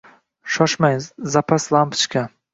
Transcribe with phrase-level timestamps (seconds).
[0.53, 0.97] Shoshmang
[1.35, 2.21] zapas lampochka